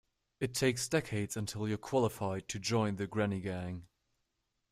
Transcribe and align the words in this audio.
It 0.39 0.55
takes 0.55 0.87
decades 0.89 1.37
until 1.37 1.67
you're 1.69 1.77
qualified 1.77 2.47
to 2.47 2.57
join 2.59 2.95
the 2.95 3.05
granny 3.05 3.39
gang. 3.39 3.85